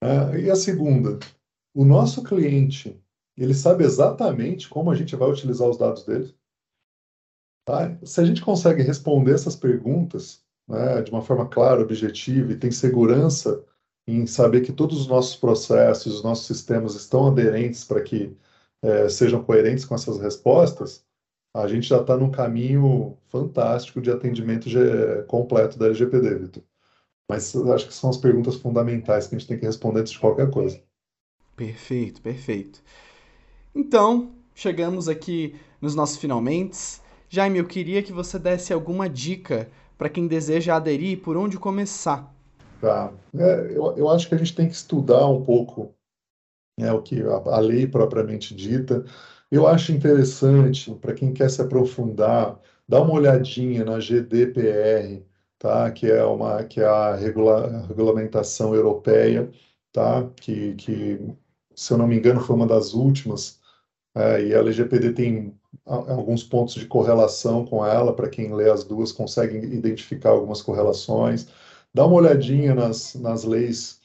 É, 0.02 0.40
e 0.40 0.50
a 0.50 0.56
segunda, 0.56 1.18
o 1.74 1.84
nosso 1.84 2.22
cliente, 2.22 3.00
ele 3.36 3.54
sabe 3.54 3.84
exatamente 3.84 4.68
como 4.68 4.90
a 4.90 4.94
gente 4.94 5.16
vai 5.16 5.30
utilizar 5.30 5.68
os 5.68 5.78
dados 5.78 6.04
dele? 6.04 6.34
Tá? 7.64 7.96
Se 8.04 8.20
a 8.20 8.24
gente 8.24 8.42
consegue 8.42 8.82
responder 8.82 9.34
essas 9.34 9.56
perguntas 9.56 10.44
né, 10.68 11.00
de 11.02 11.10
uma 11.10 11.22
forma 11.22 11.48
clara, 11.48 11.80
objetiva 11.80 12.52
e 12.52 12.58
tem 12.58 12.70
segurança 12.70 13.64
em 14.06 14.26
saber 14.26 14.60
que 14.60 14.72
todos 14.72 15.00
os 15.00 15.06
nossos 15.06 15.36
processos, 15.36 16.16
os 16.16 16.22
nossos 16.22 16.46
sistemas 16.46 16.94
estão 16.94 17.28
aderentes 17.28 17.84
para 17.84 18.02
que 18.02 18.36
é, 18.84 19.08
sejam 19.08 19.42
coerentes 19.42 19.86
com 19.86 19.94
essas 19.94 20.20
respostas, 20.20 21.02
a 21.54 21.66
gente 21.66 21.88
já 21.88 22.00
está 22.00 22.16
num 22.16 22.30
caminho 22.30 23.16
fantástico 23.28 24.00
de 24.00 24.10
atendimento 24.10 24.68
completo 25.26 25.78
da 25.78 25.86
LGPD, 25.86 26.34
Vitor. 26.34 26.62
Mas 27.28 27.56
acho 27.56 27.86
que 27.86 27.94
são 27.94 28.10
as 28.10 28.18
perguntas 28.18 28.56
fundamentais 28.56 29.26
que 29.26 29.34
a 29.34 29.38
gente 29.38 29.48
tem 29.48 29.58
que 29.58 29.64
responder 29.64 30.00
antes 30.00 30.12
de 30.12 30.18
qualquer 30.18 30.50
coisa. 30.50 30.78
Perfeito, 31.56 32.20
perfeito. 32.20 32.82
Então, 33.74 34.32
chegamos 34.54 35.08
aqui 35.08 35.54
nos 35.80 35.94
nossos 35.94 36.18
finalmente. 36.18 37.00
Jaime, 37.30 37.58
eu 37.58 37.66
queria 37.66 38.02
que 38.02 38.12
você 38.12 38.38
desse 38.38 38.72
alguma 38.72 39.08
dica 39.08 39.70
para 39.96 40.10
quem 40.10 40.26
deseja 40.26 40.76
aderir 40.76 41.22
por 41.22 41.36
onde 41.36 41.56
começar. 41.56 42.34
Tá. 42.80 43.12
É, 43.34 43.72
eu, 43.74 43.94
eu 43.96 44.08
acho 44.10 44.28
que 44.28 44.34
a 44.34 44.38
gente 44.38 44.54
tem 44.54 44.68
que 44.68 44.74
estudar 44.74 45.26
um 45.28 45.42
pouco 45.42 45.94
né, 46.78 46.92
o 46.92 47.02
que 47.02 47.22
a, 47.22 47.56
a 47.56 47.58
lei 47.60 47.86
propriamente 47.86 48.54
dita. 48.54 49.04
Eu 49.50 49.66
acho 49.66 49.92
interessante, 49.92 50.92
para 50.94 51.14
quem 51.14 51.32
quer 51.32 51.50
se 51.50 51.62
aprofundar, 51.62 52.58
dar 52.88 53.02
uma 53.02 53.14
olhadinha 53.14 53.84
na 53.84 54.00
GDPR, 54.00 55.24
tá? 55.58 55.90
que 55.90 56.10
é, 56.10 56.24
uma, 56.24 56.64
que 56.64 56.80
é 56.80 56.86
a, 56.86 57.14
regula, 57.14 57.86
regulamentação 57.88 58.74
europeia, 58.74 59.50
tá? 59.92 60.28
que, 60.36 60.74
que, 60.74 61.20
se 61.74 61.92
eu 61.92 61.98
não 61.98 62.06
me 62.06 62.16
engano, 62.16 62.40
foi 62.40 62.56
uma 62.56 62.66
das 62.66 62.94
últimas, 62.94 63.60
é, 64.14 64.46
e 64.48 64.54
a 64.54 64.58
LGPD 64.58 65.12
tem 65.12 65.54
alguns 65.86 66.44
pontos 66.44 66.74
de 66.74 66.86
correlação 66.86 67.64
com 67.64 67.84
ela, 67.84 68.14
para 68.14 68.28
quem 68.28 68.54
lê 68.54 68.70
as 68.70 68.84
duas 68.84 69.12
consegue 69.12 69.58
identificar 69.58 70.30
algumas 70.30 70.62
correlações 70.62 71.48
dá 71.94 72.04
uma 72.04 72.16
olhadinha 72.16 72.74
nas, 72.74 73.14
nas 73.14 73.44
leis 73.44 74.00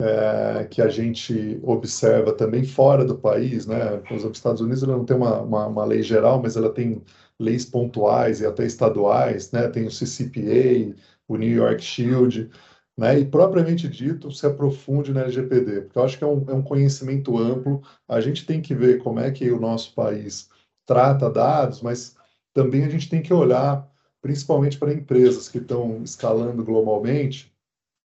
é, 0.00 0.64
que 0.70 0.80
a 0.80 0.88
gente 0.88 1.58
observa 1.62 2.32
também 2.32 2.64
fora 2.64 3.04
do 3.04 3.18
país, 3.18 3.66
né? 3.66 4.00
Os 4.10 4.24
Estados 4.24 4.60
Unidos 4.60 4.82
não 4.82 5.04
tem 5.04 5.16
uma, 5.16 5.42
uma, 5.42 5.66
uma, 5.66 5.84
lei 5.84 6.02
geral, 6.02 6.40
mas 6.40 6.56
ela 6.56 6.72
tem 6.72 7.02
leis 7.38 7.64
pontuais 7.64 8.40
e 8.40 8.46
até 8.46 8.64
estaduais, 8.64 9.50
né? 9.50 9.68
Tem 9.68 9.86
o 9.86 9.90
CCPA, 9.90 10.94
o 11.26 11.36
New 11.36 11.50
York 11.50 11.82
Shield, 11.82 12.48
né? 12.96 13.18
E 13.18 13.24
propriamente 13.24 13.88
dito, 13.88 14.30
se 14.30 14.46
aprofunde 14.46 15.12
na 15.12 15.22
LGPD, 15.22 15.82
porque 15.82 15.98
eu 15.98 16.04
acho 16.04 16.18
que 16.18 16.24
é 16.24 16.26
um, 16.26 16.44
é 16.48 16.54
um 16.54 16.62
conhecimento 16.62 17.36
amplo. 17.36 17.82
A 18.08 18.20
gente 18.20 18.46
tem 18.46 18.60
que 18.62 18.74
ver 18.74 18.98
como 19.02 19.20
é 19.20 19.30
que 19.32 19.50
o 19.50 19.60
nosso 19.60 19.94
país 19.94 20.48
trata 20.86 21.28
dados, 21.30 21.82
mas 21.82 22.16
também 22.54 22.84
a 22.84 22.88
gente 22.88 23.08
tem 23.08 23.22
que 23.22 23.32
olhar 23.34 23.88
principalmente 24.20 24.78
para 24.78 24.92
empresas 24.92 25.48
que 25.48 25.58
estão 25.58 26.02
escalando 26.02 26.64
globalmente, 26.64 27.52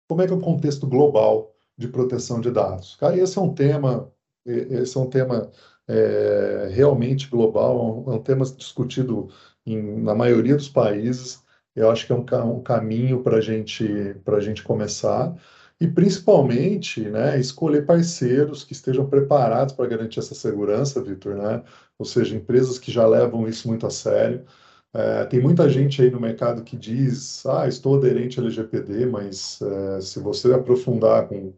como 0.07 0.21
é 0.21 0.27
que 0.27 0.33
é 0.33 0.35
o 0.35 0.41
contexto 0.41 0.87
global 0.87 1.51
de 1.81 1.87
proteção 1.87 2.39
de 2.39 2.51
dados? 2.51 2.95
Cara, 2.95 3.17
esse 3.17 3.37
é 3.37 3.41
um 3.41 3.53
tema, 3.53 4.11
esse 4.45 4.97
é 4.97 4.99
um 4.99 5.09
tema 5.09 5.51
é, 5.87 6.69
realmente 6.71 7.27
global, 7.29 8.05
é 8.07 8.11
um 8.11 8.21
tema 8.21 8.45
discutido 8.45 9.29
em, 9.65 10.01
na 10.01 10.15
maioria 10.15 10.55
dos 10.55 10.69
países. 10.69 11.43
Eu 11.75 11.89
acho 11.89 12.05
que 12.05 12.13
é 12.13 12.15
um, 12.15 12.57
um 12.57 12.61
caminho 12.61 13.21
para 13.23 13.41
gente, 13.41 13.85
a 14.25 14.39
gente 14.39 14.63
começar 14.63 15.35
e 15.81 15.87
principalmente, 15.87 17.01
né, 17.09 17.39
escolher 17.39 17.87
parceiros 17.87 18.63
que 18.63 18.73
estejam 18.73 19.09
preparados 19.09 19.73
para 19.73 19.87
garantir 19.87 20.19
essa 20.19 20.35
segurança, 20.35 21.01
Vitor, 21.01 21.35
né? 21.35 21.63
Ou 21.97 22.05
seja, 22.05 22.35
empresas 22.35 22.77
que 22.77 22.91
já 22.91 23.07
levam 23.07 23.47
isso 23.47 23.67
muito 23.67 23.87
a 23.87 23.89
sério. 23.89 24.45
É, 24.93 25.25
tem 25.25 25.39
muita 25.39 25.69
gente 25.69 26.01
aí 26.01 26.11
no 26.11 26.19
mercado 26.19 26.63
que 26.63 26.75
diz, 26.75 27.45
ah, 27.45 27.67
estou 27.67 27.97
aderente 27.97 28.39
ao 28.39 28.45
LGPD, 28.45 29.05
mas 29.05 29.61
é, 29.61 30.01
se 30.01 30.19
você 30.19 30.53
aprofundar 30.53 31.27
com, 31.27 31.53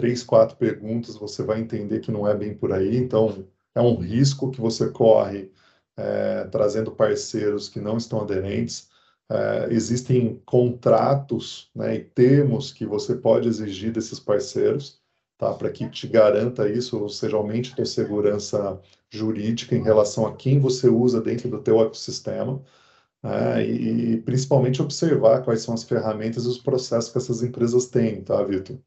três, 0.00 0.22
quatro 0.22 0.56
perguntas, 0.56 1.14
você 1.16 1.42
vai 1.42 1.60
entender 1.60 2.00
que 2.00 2.10
não 2.10 2.26
é 2.26 2.34
bem 2.34 2.54
por 2.54 2.72
aí. 2.72 2.96
Então, 2.96 3.46
é 3.74 3.80
um 3.82 3.96
risco 3.96 4.50
que 4.50 4.60
você 4.60 4.88
corre 4.88 5.52
é, 5.94 6.44
trazendo 6.44 6.90
parceiros 6.90 7.68
que 7.68 7.78
não 7.78 7.98
estão 7.98 8.22
aderentes. 8.22 8.88
É, 9.30 9.68
existem 9.70 10.40
contratos 10.46 11.70
né, 11.74 11.96
e 11.96 12.00
termos 12.00 12.72
que 12.72 12.86
você 12.86 13.14
pode 13.14 13.46
exigir 13.46 13.92
desses 13.92 14.18
parceiros 14.18 14.98
tá? 15.38 15.52
para 15.52 15.70
que 15.70 15.88
te 15.88 16.08
garanta 16.08 16.68
isso, 16.68 16.98
ou 16.98 17.08
seja, 17.10 17.36
aumente 17.36 17.72
a 17.72 17.76
tua 17.76 17.84
segurança 17.84 18.80
jurídica 19.10 19.74
em 19.76 19.82
relação 19.82 20.26
a 20.26 20.36
quem 20.36 20.60
você 20.60 20.88
usa 20.88 21.20
dentro 21.20 21.48
do 21.48 21.62
teu 21.62 21.80
ecossistema, 21.80 22.62
né? 23.22 23.66
e, 23.66 24.14
e, 24.14 24.22
principalmente 24.22 24.82
observar 24.82 25.42
quais 25.44 25.62
são 25.62 25.74
as 25.74 25.84
ferramentas 25.84 26.44
e 26.44 26.48
os 26.48 26.58
processos 26.58 27.10
que 27.12 27.18
essas 27.18 27.42
empresas 27.42 27.86
têm, 27.86 28.22
tá, 28.22 28.42
Vitor? 28.44 28.78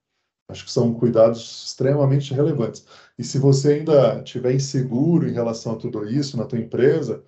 Acho 0.49 0.65
que 0.65 0.71
são 0.71 0.93
cuidados 0.93 1.65
extremamente 1.67 2.33
relevantes. 2.33 2.85
E 3.17 3.23
se 3.23 3.39
você 3.39 3.73
ainda 3.73 4.19
estiver 4.19 4.53
inseguro 4.53 5.27
em 5.27 5.33
relação 5.33 5.73
a 5.73 5.75
tudo 5.77 6.07
isso 6.07 6.37
na 6.37 6.45
tua 6.45 6.59
empresa, 6.59 7.23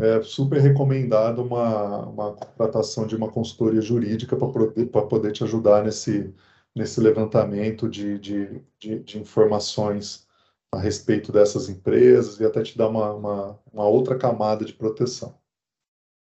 é 0.00 0.22
super 0.22 0.60
recomendado 0.60 1.42
uma, 1.42 2.06
uma 2.06 2.32
contratação 2.34 3.06
de 3.06 3.16
uma 3.16 3.30
consultoria 3.30 3.80
jurídica 3.80 4.36
para 4.36 4.48
poder, 4.48 4.86
poder 4.86 5.32
te 5.32 5.44
ajudar 5.44 5.84
nesse, 5.84 6.34
nesse 6.74 7.00
levantamento 7.00 7.88
de, 7.88 8.18
de, 8.18 8.62
de, 8.78 8.98
de, 9.00 9.18
informações 9.18 10.26
a 10.72 10.78
respeito 10.78 11.30
dessas 11.30 11.68
empresas 11.68 12.40
e 12.40 12.44
até 12.44 12.62
te 12.62 12.76
dar 12.76 12.88
uma, 12.88 13.12
uma, 13.12 13.58
uma 13.72 13.86
outra 13.86 14.16
camada 14.16 14.64
de 14.64 14.72
proteção. 14.72 15.34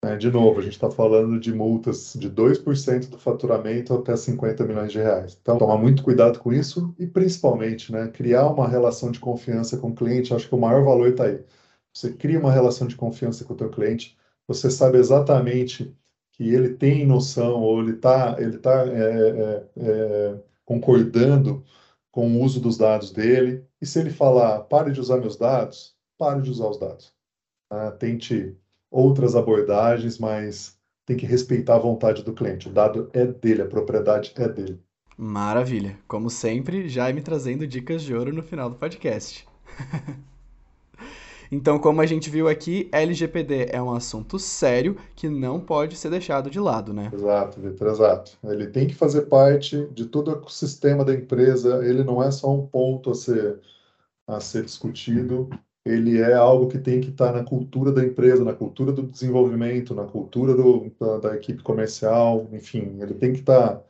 É, 0.04 0.16
de 0.16 0.30
novo, 0.30 0.60
a 0.60 0.62
gente 0.62 0.74
está 0.74 0.88
falando 0.90 1.40
de 1.40 1.52
multas 1.52 2.14
de 2.14 2.30
2% 2.30 3.10
do 3.10 3.18
faturamento 3.18 3.94
até 3.94 4.16
50 4.16 4.64
milhões 4.64 4.92
de 4.92 4.98
reais. 4.98 5.36
Então, 5.40 5.58
tomar 5.58 5.76
muito 5.76 6.04
cuidado 6.04 6.38
com 6.38 6.52
isso 6.52 6.94
e, 6.98 7.06
principalmente, 7.06 7.90
né, 7.92 8.08
criar 8.08 8.48
uma 8.48 8.68
relação 8.68 9.10
de 9.10 9.18
confiança 9.18 9.76
com 9.76 9.88
o 9.90 9.94
cliente. 9.94 10.32
Acho 10.32 10.48
que 10.48 10.54
o 10.54 10.60
maior 10.60 10.84
valor 10.84 11.08
está 11.08 11.24
aí. 11.24 11.44
Você 11.92 12.12
cria 12.12 12.38
uma 12.38 12.52
relação 12.52 12.86
de 12.86 12.94
confiança 12.96 13.44
com 13.44 13.54
o 13.54 13.56
teu 13.56 13.70
cliente, 13.70 14.16
você 14.46 14.70
sabe 14.70 14.98
exatamente 14.98 15.94
que 16.32 16.54
ele 16.54 16.74
tem 16.74 17.04
noção 17.06 17.60
ou 17.60 17.80
ele 17.82 17.92
está 17.92 18.36
ele 18.38 18.58
tá, 18.58 18.86
é, 18.86 19.30
é, 19.30 19.68
é, 19.76 20.40
concordando 20.64 21.64
com 22.10 22.28
o 22.28 22.42
uso 22.42 22.60
dos 22.60 22.76
dados 22.76 23.10
dele. 23.10 23.64
E 23.80 23.86
se 23.86 23.98
ele 23.98 24.10
falar, 24.10 24.60
pare 24.62 24.92
de 24.92 25.00
usar 25.00 25.18
meus 25.18 25.36
dados, 25.36 25.94
pare 26.18 26.42
de 26.42 26.50
usar 26.50 26.68
os 26.68 26.78
dados. 26.78 27.12
Ah, 27.70 27.90
tente 27.90 28.56
outras 28.90 29.36
abordagens, 29.36 30.18
mas 30.18 30.78
tem 31.06 31.16
que 31.16 31.26
respeitar 31.26 31.76
a 31.76 31.80
vontade 31.80 32.22
do 32.22 32.32
cliente. 32.32 32.68
O 32.68 32.72
dado 32.72 33.10
é 33.12 33.26
dele, 33.26 33.62
a 33.62 33.66
propriedade 33.66 34.32
é 34.36 34.48
dele. 34.48 34.80
Maravilha. 35.16 35.98
Como 36.06 36.30
sempre, 36.30 36.88
Jaime 36.88 37.20
trazendo 37.20 37.66
dicas 37.66 38.02
de 38.02 38.14
ouro 38.14 38.32
no 38.32 38.42
final 38.42 38.70
do 38.70 38.76
podcast. 38.76 39.46
então, 41.50 41.78
como 41.78 42.00
a 42.00 42.06
gente 42.06 42.28
viu 42.28 42.48
aqui, 42.48 42.88
LGPD 42.92 43.68
é 43.70 43.80
um 43.80 43.92
assunto 43.92 44.38
sério 44.38 44.96
que 45.16 45.28
não 45.28 45.58
pode 45.58 45.96
ser 45.96 46.10
deixado 46.10 46.50
de 46.50 46.60
lado, 46.60 46.92
né? 46.92 47.10
Exato, 47.12 47.60
Vitor, 47.60 47.88
exato. 47.88 48.38
Ele 48.44 48.66
tem 48.66 48.86
que 48.86 48.94
fazer 48.94 49.22
parte 49.22 49.86
de 49.92 50.06
todo 50.06 50.28
o 50.28 50.32
ecossistema 50.32 51.04
da 51.04 51.14
empresa, 51.14 51.84
ele 51.84 52.04
não 52.04 52.22
é 52.22 52.30
só 52.30 52.52
um 52.52 52.66
ponto 52.66 53.10
a 53.10 53.14
ser, 53.14 53.58
a 54.26 54.40
ser 54.40 54.64
discutido, 54.64 55.48
ele 55.84 56.20
é 56.20 56.34
algo 56.34 56.68
que 56.68 56.78
tem 56.78 57.00
que 57.00 57.08
estar 57.08 57.32
na 57.32 57.42
cultura 57.42 57.90
da 57.90 58.04
empresa, 58.04 58.44
na 58.44 58.52
cultura 58.52 58.92
do 58.92 59.02
desenvolvimento, 59.02 59.94
na 59.94 60.04
cultura 60.04 60.54
do, 60.54 60.92
da, 61.00 61.18
da, 61.18 61.36
equipe 61.36 61.62
comercial, 61.62 62.46
enfim, 62.52 62.98
ele 63.00 63.14
tem 63.14 63.32
que 63.32 63.40
estar 63.40 63.80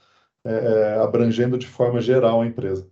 é, 0.45 0.53
é, 0.53 0.95
abrangendo 1.01 1.59
de 1.59 1.67
forma 1.67 2.01
geral 2.01 2.41
a 2.41 2.47
empresa. 2.47 2.87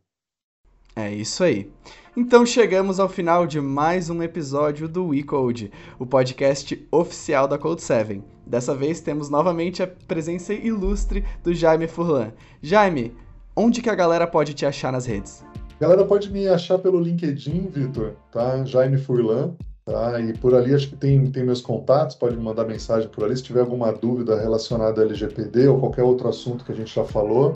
É 0.97 1.13
isso 1.13 1.45
aí. 1.45 1.71
Então 2.17 2.47
chegamos 2.47 2.99
ao 2.99 3.11
final 3.11 3.47
de 3.47 3.61
mais 3.61 4.09
um 4.09 4.23
episódio 4.23 4.89
do 4.89 5.09
WeCode, 5.09 5.71
o 5.99 6.07
podcast 6.07 6.89
oficial 6.91 7.47
da 7.47 7.59
Code 7.59 7.83
7. 7.83 8.23
Dessa 8.47 8.75
vez 8.75 9.03
temos 9.03 9.29
novamente 9.29 9.83
a 9.83 9.87
presença 9.87 10.55
ilustre 10.55 11.23
do 11.45 11.53
Jaime 11.53 11.87
Furlan. 11.87 12.33
Jaime, 12.63 13.15
onde 13.55 13.83
que 13.83 13.91
a 13.91 13.95
galera 13.95 14.27
pode 14.27 14.55
te 14.55 14.65
achar 14.65 14.91
nas 14.91 15.05
redes? 15.05 15.45
A 15.79 15.83
galera 15.83 16.07
pode 16.07 16.33
me 16.33 16.49
achar 16.49 16.79
pelo 16.79 16.99
LinkedIn, 16.99 17.69
Vitor, 17.69 18.15
tá? 18.33 18.65
Jaime 18.65 18.97
Furlan, 18.97 19.55
tá? 19.85 20.19
E 20.19 20.33
por 20.39 20.55
ali 20.55 20.75
acho 20.75 20.89
que 20.89 20.97
tem, 20.97 21.31
tem 21.31 21.45
meus 21.45 21.61
contatos, 21.61 22.17
pode 22.17 22.35
me 22.35 22.43
mandar 22.43 22.65
mensagem 22.65 23.11
por 23.11 23.25
ali. 23.25 23.37
Se 23.37 23.43
tiver 23.43 23.61
alguma 23.61 23.93
dúvida 23.93 24.41
relacionada 24.41 25.03
ao 25.03 25.07
LGPD 25.07 25.69
ou 25.69 25.79
qualquer 25.79 26.03
outro 26.03 26.29
assunto 26.29 26.65
que 26.65 26.73
a 26.73 26.75
gente 26.75 26.95
já 26.95 27.05
falou, 27.05 27.53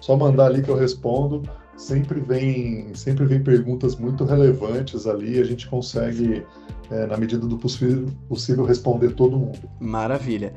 só 0.00 0.16
mandar 0.16 0.46
ali 0.46 0.64
que 0.64 0.68
eu 0.68 0.76
respondo. 0.76 1.48
Sempre 1.80 2.20
vem, 2.20 2.94
sempre 2.94 3.24
vem 3.24 3.42
perguntas 3.42 3.96
muito 3.96 4.22
relevantes 4.22 5.06
ali, 5.06 5.40
a 5.40 5.44
gente 5.44 5.66
consegue, 5.66 6.44
é, 6.90 7.06
na 7.06 7.16
medida 7.16 7.46
do 7.46 7.56
possível, 7.56 8.06
possível, 8.28 8.66
responder 8.66 9.14
todo 9.14 9.38
mundo. 9.38 9.58
Maravilha. 9.80 10.52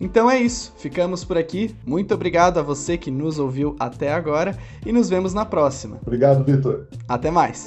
Então 0.00 0.30
é 0.30 0.38
isso, 0.38 0.72
ficamos 0.78 1.24
por 1.24 1.36
aqui. 1.36 1.74
Muito 1.84 2.14
obrigado 2.14 2.58
a 2.58 2.62
você 2.62 2.96
que 2.96 3.10
nos 3.10 3.40
ouviu 3.40 3.74
até 3.80 4.12
agora 4.12 4.56
e 4.86 4.92
nos 4.92 5.10
vemos 5.10 5.34
na 5.34 5.44
próxima. 5.44 5.98
Obrigado, 6.00 6.44
Vitor. 6.44 6.86
Até 7.08 7.28
mais. 7.28 7.66